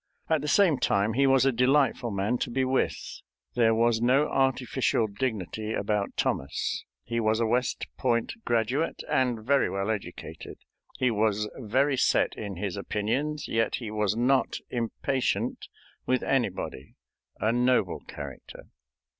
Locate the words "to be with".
2.39-3.21